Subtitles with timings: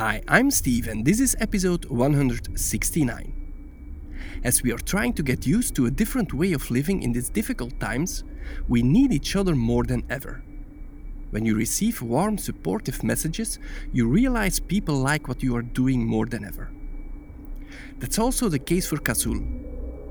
[0.00, 3.34] Hi, I'm Steve, and this is episode 169.
[4.42, 7.28] As we are trying to get used to a different way of living in these
[7.28, 8.24] difficult times,
[8.66, 10.42] we need each other more than ever.
[11.32, 13.58] When you receive warm, supportive messages,
[13.92, 16.70] you realize people like what you are doing more than ever.
[17.98, 19.44] That's also the case for Kazul.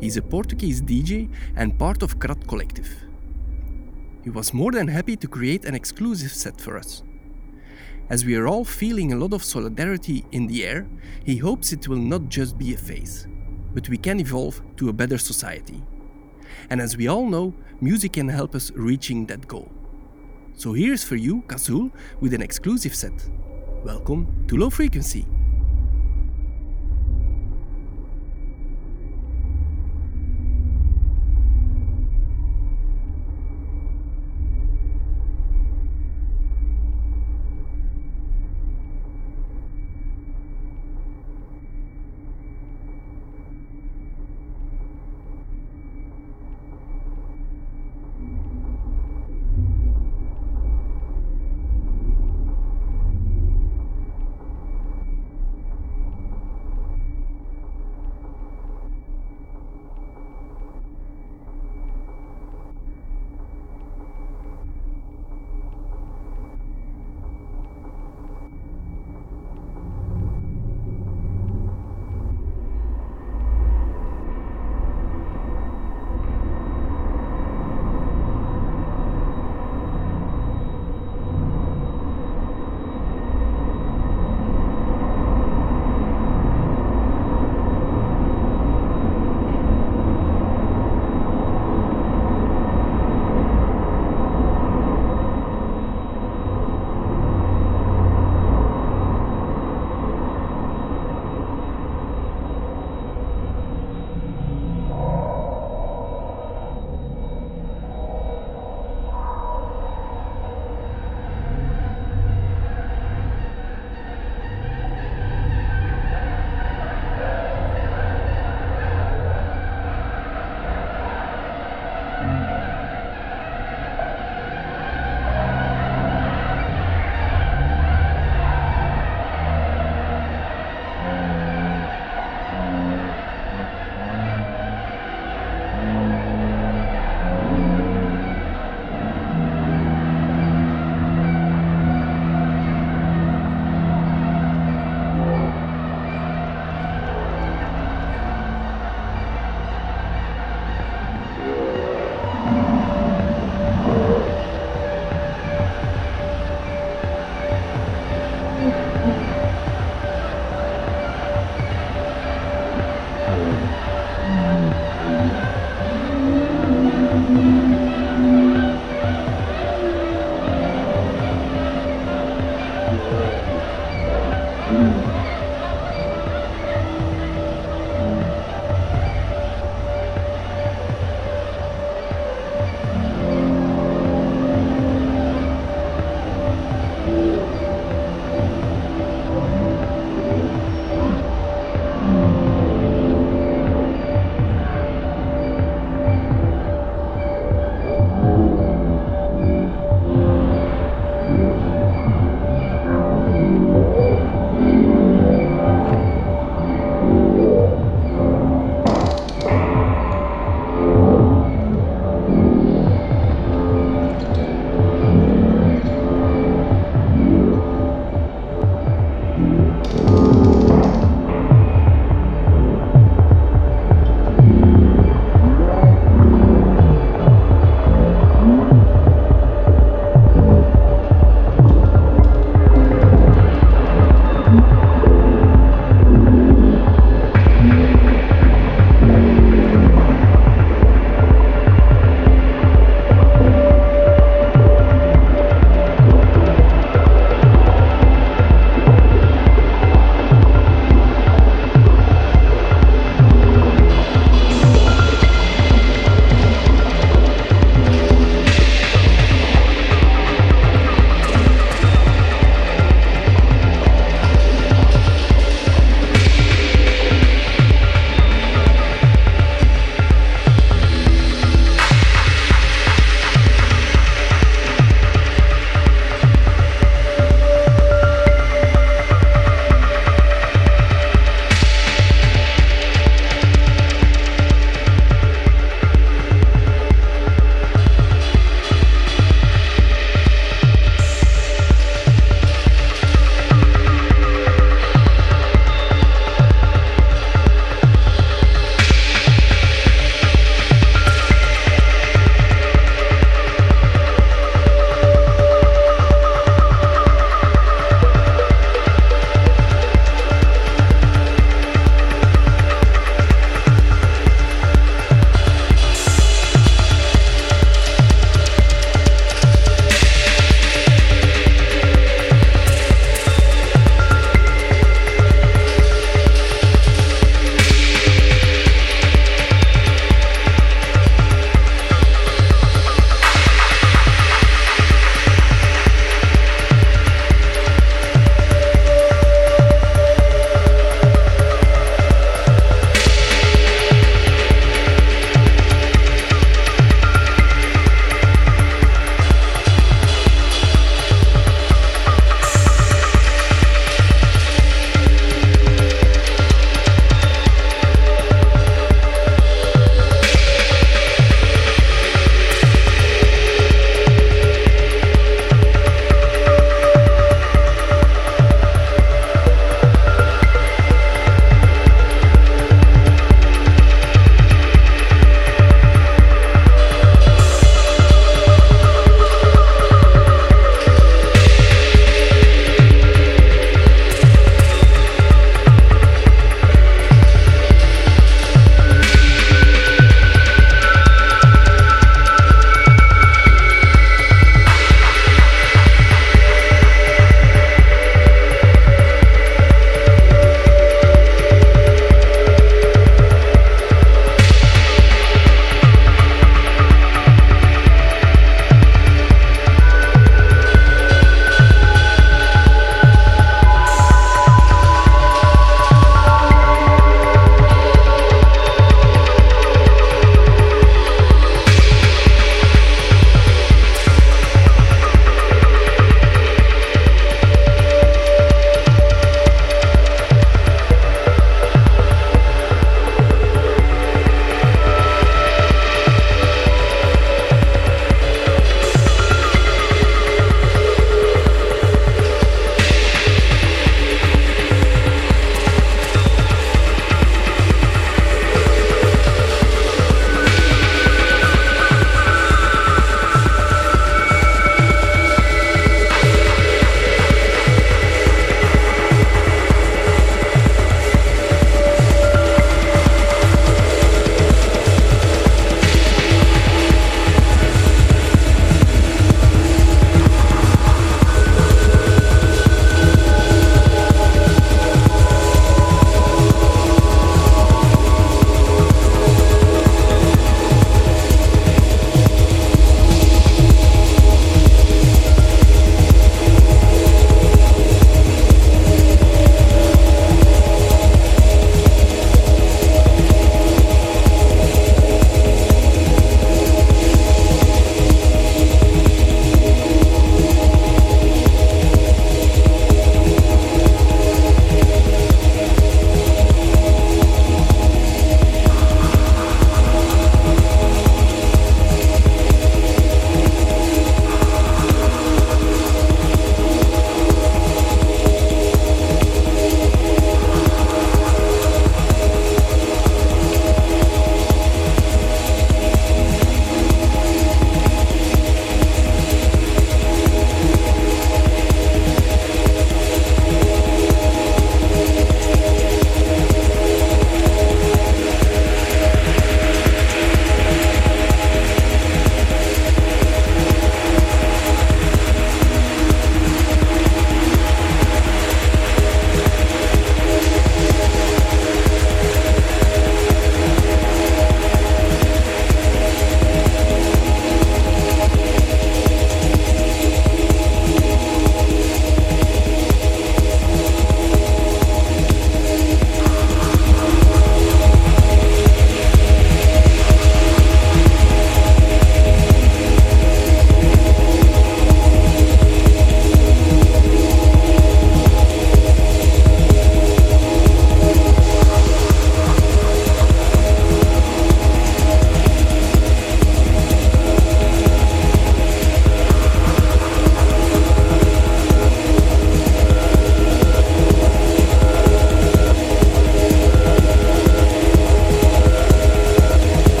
[0.00, 2.92] He's a Portuguese DJ and part of Krat Collective.
[4.24, 7.04] He was more than happy to create an exclusive set for us.
[8.08, 10.86] As we are all feeling a lot of solidarity in the air,
[11.24, 13.26] he hopes it will not just be a phase,
[13.74, 15.82] but we can evolve to a better society.
[16.70, 19.72] And as we all know, music can help us reaching that goal.
[20.54, 21.90] So here's for you, Kazul,
[22.20, 23.28] with an exclusive set.
[23.82, 25.26] Welcome to Low Frequency.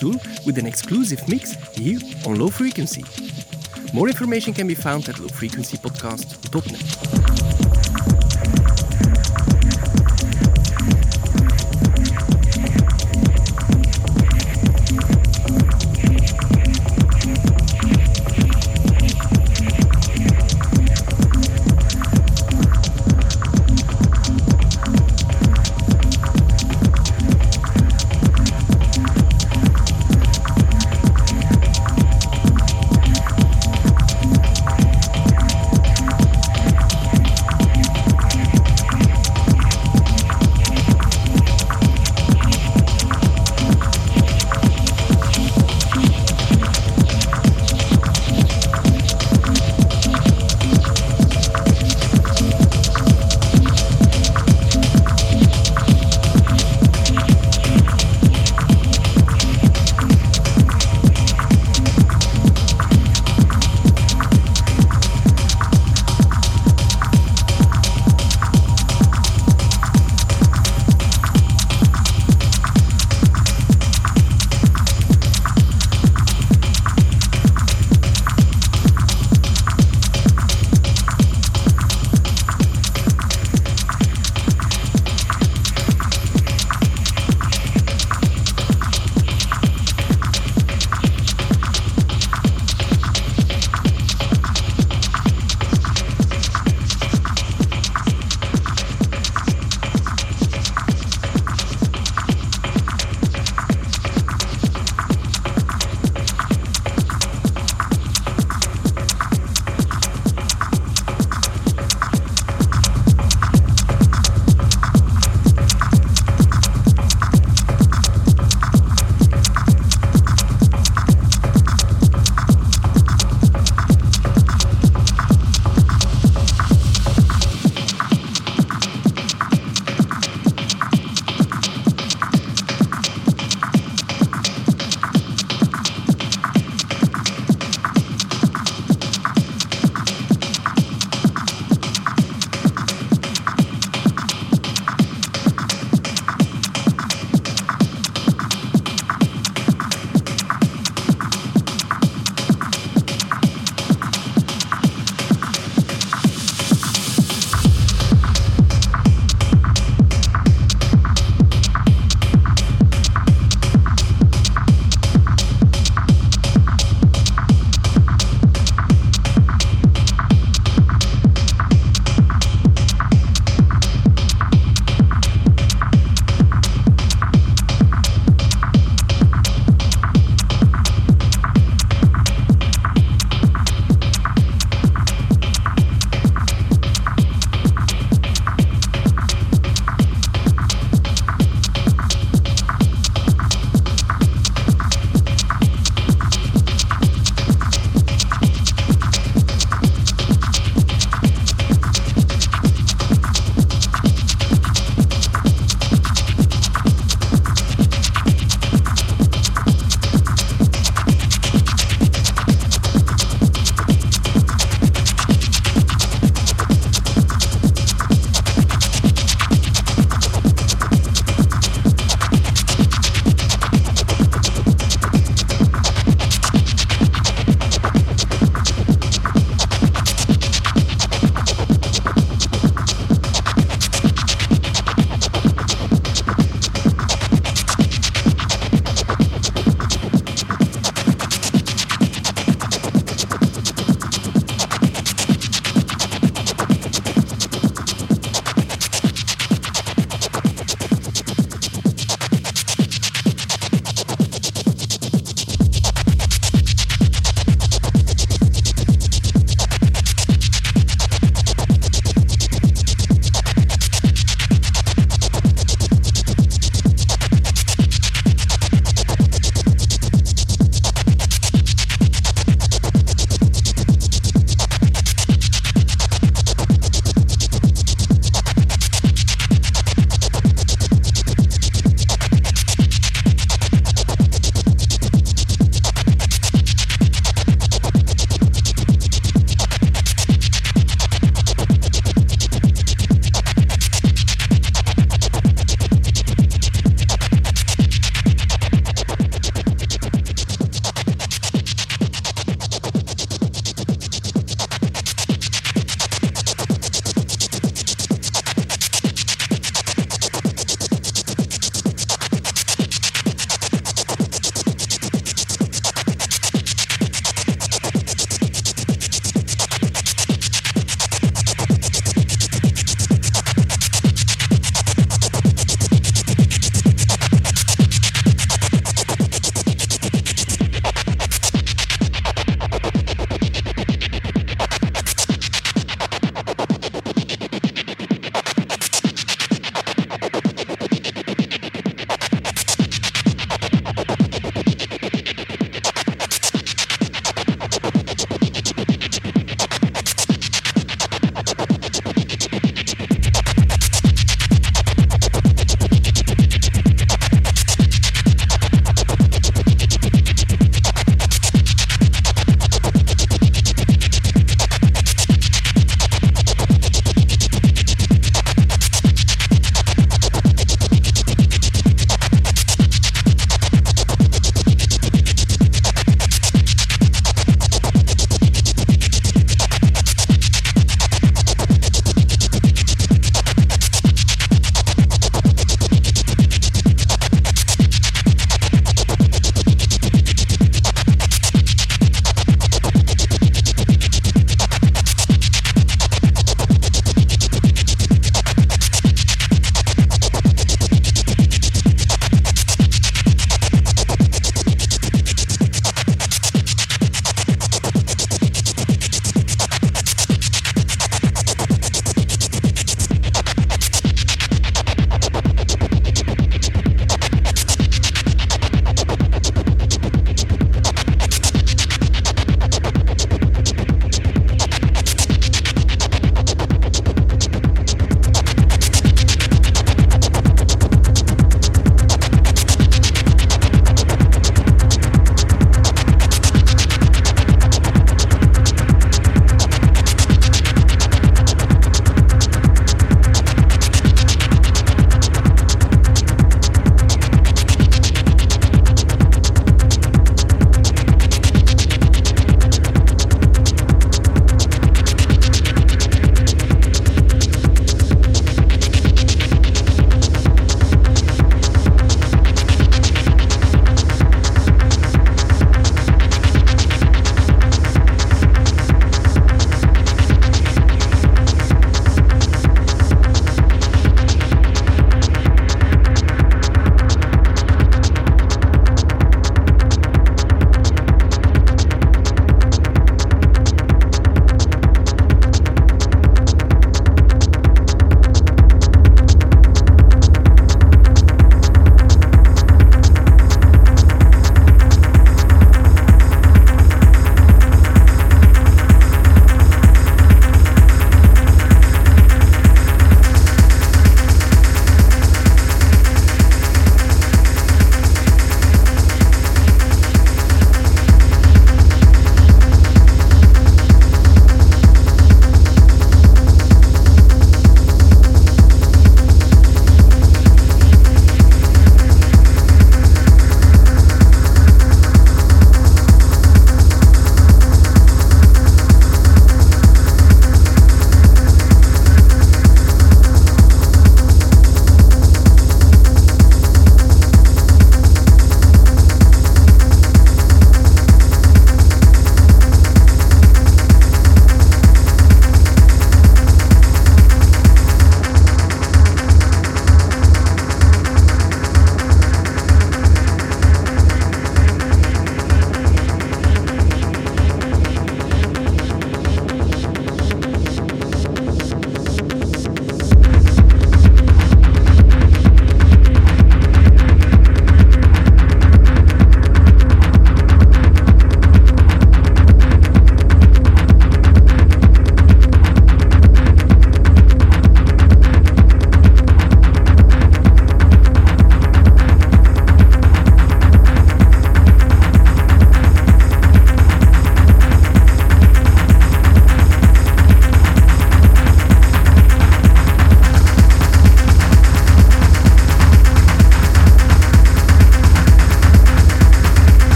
[0.00, 3.04] Kasul with an exclusive mix here on Low Frequency.
[3.92, 7.09] More information can be found at lowfrequencypodcast.net.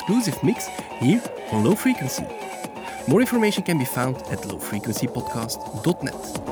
[0.00, 0.66] exclusive mix
[0.98, 1.20] here
[1.52, 2.24] on Low Frequency.
[3.06, 6.49] More information can be found at lowfrequencypodcast.net.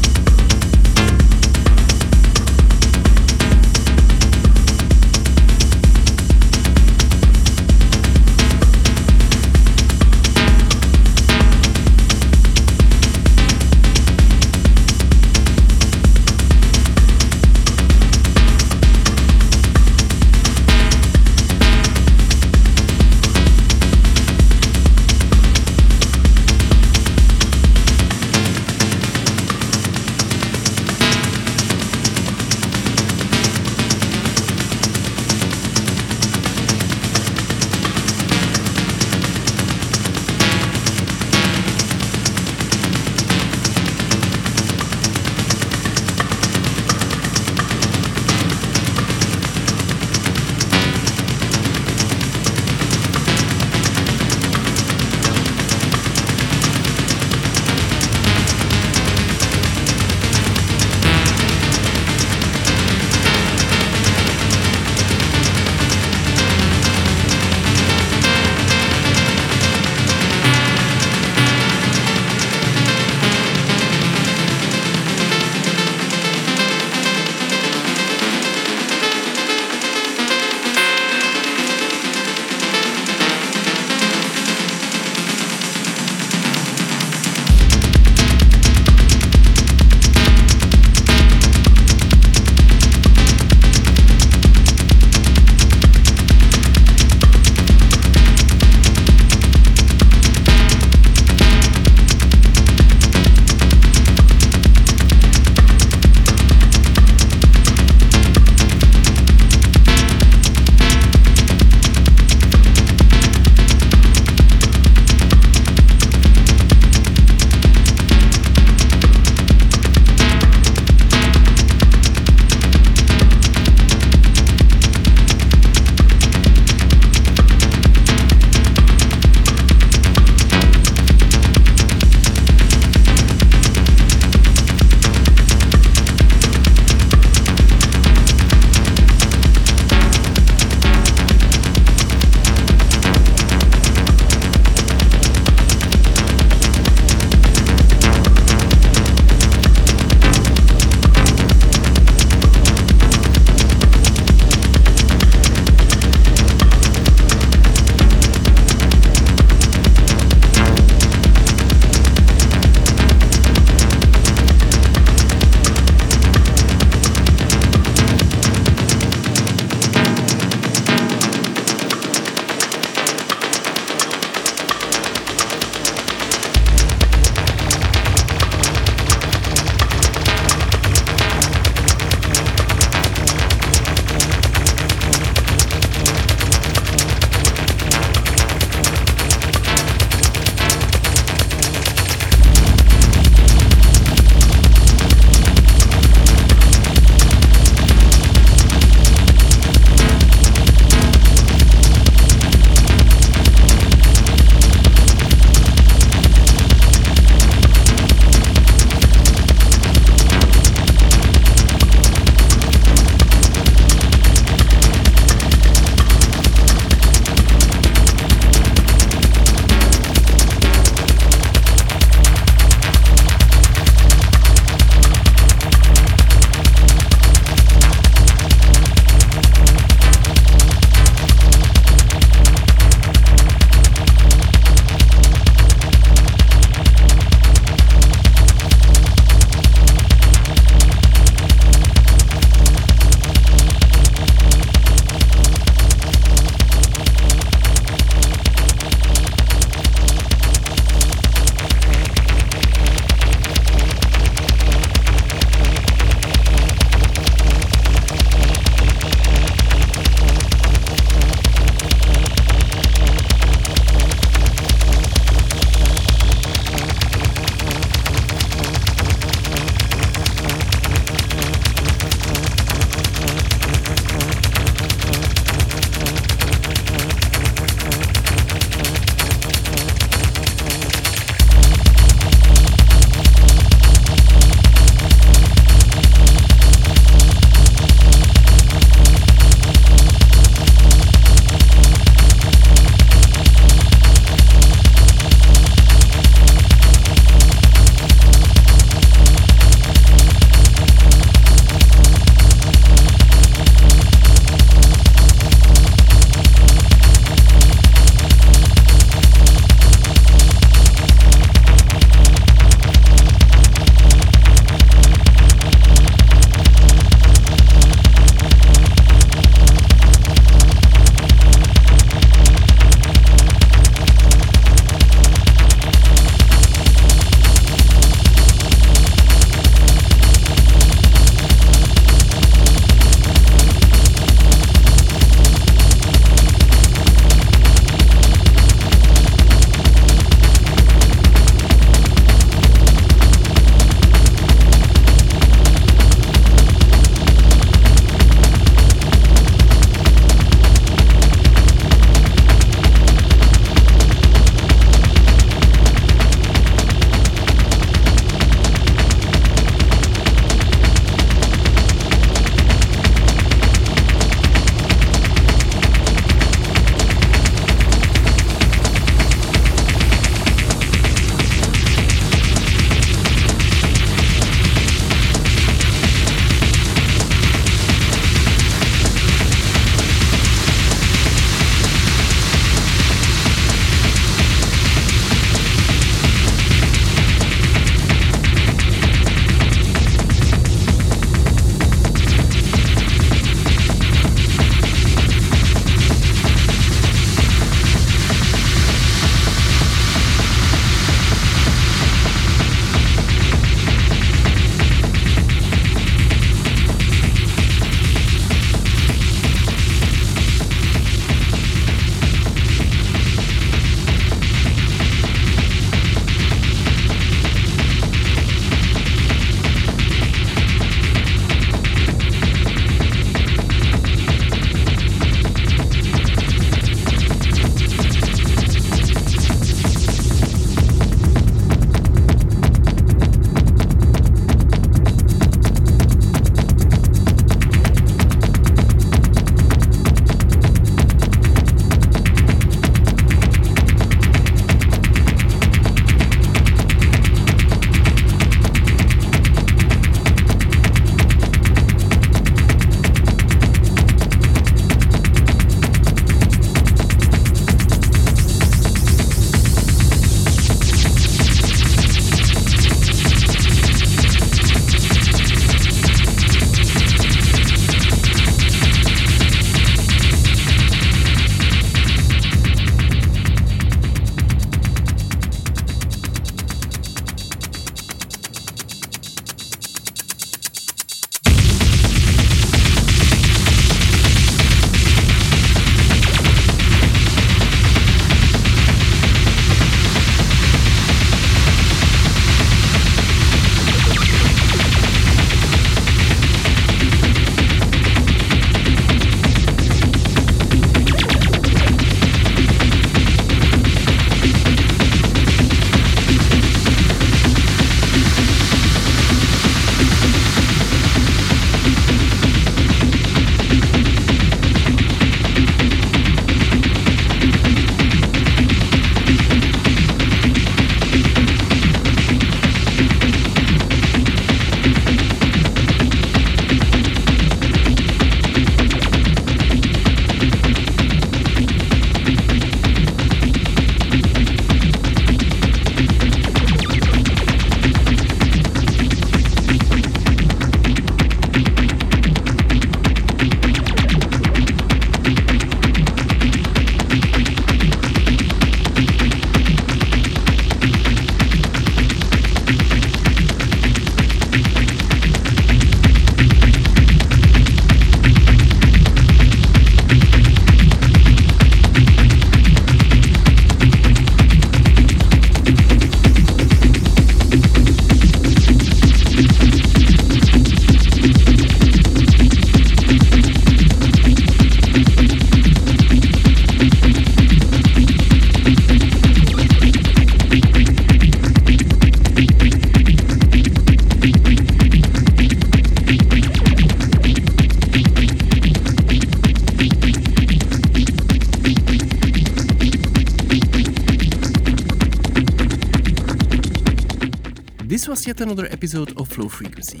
[598.46, 600.00] another episode of Low Frequency.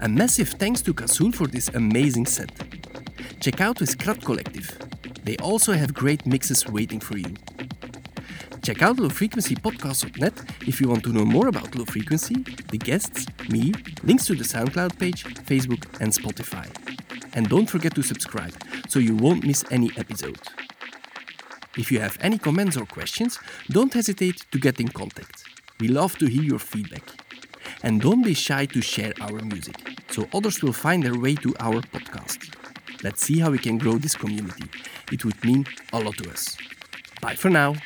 [0.00, 2.50] A massive thanks to Kasul for this amazing set.
[3.38, 4.76] Check out his Krat Collective.
[5.22, 7.32] They also have great mixes waiting for you.
[8.64, 10.34] Check out lowfrequencypodcast.net
[10.66, 12.42] if you want to know more about low frequency,
[12.72, 16.66] the guests, me, links to the SoundCloud page, Facebook, and Spotify.
[17.34, 18.54] And don't forget to subscribe
[18.88, 20.40] so you won't miss any episode.
[21.78, 25.44] If you have any comments or questions, don't hesitate to get in contact.
[25.78, 27.04] We love to hear your feedback.
[27.82, 29.76] And don't be shy to share our music,
[30.10, 32.54] so others will find their way to our podcast.
[33.02, 34.64] Let's see how we can grow this community.
[35.10, 36.56] It would mean a lot to us.
[37.20, 37.76] Bye for now.